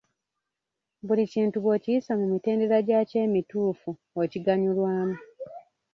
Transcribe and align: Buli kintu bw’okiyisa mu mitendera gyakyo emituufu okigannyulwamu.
Buli 1.07 1.23
kintu 1.33 1.55
bw’okiyisa 1.63 2.11
mu 2.19 2.25
mitendera 2.33 2.77
gyakyo 2.87 3.17
emituufu 3.25 3.89
okigannyulwamu. 4.21 5.17